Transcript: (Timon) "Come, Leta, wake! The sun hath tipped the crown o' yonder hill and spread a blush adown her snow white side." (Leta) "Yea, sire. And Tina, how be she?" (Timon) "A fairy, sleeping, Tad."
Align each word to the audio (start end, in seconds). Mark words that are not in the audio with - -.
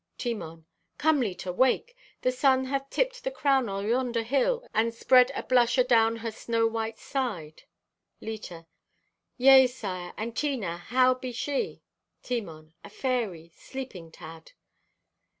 (Timon) 0.17 0.65
"Come, 0.97 1.19
Leta, 1.19 1.53
wake! 1.53 1.95
The 2.23 2.31
sun 2.31 2.65
hath 2.65 2.89
tipped 2.89 3.23
the 3.23 3.29
crown 3.29 3.69
o' 3.69 3.81
yonder 3.81 4.23
hill 4.23 4.67
and 4.73 4.95
spread 4.95 5.31
a 5.35 5.43
blush 5.43 5.77
adown 5.77 6.15
her 6.15 6.31
snow 6.31 6.65
white 6.65 6.97
side." 6.97 7.61
(Leta) 8.19 8.65
"Yea, 9.37 9.67
sire. 9.67 10.11
And 10.17 10.35
Tina, 10.35 10.77
how 10.77 11.13
be 11.13 11.31
she?" 11.31 11.83
(Timon) 12.23 12.73
"A 12.83 12.89
fairy, 12.89 13.51
sleeping, 13.55 14.11
Tad." 14.11 14.53